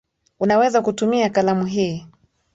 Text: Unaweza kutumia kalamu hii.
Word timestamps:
Unaweza 0.39 0.81
kutumia 0.81 1.29
kalamu 1.29 1.65
hii. 1.65 2.07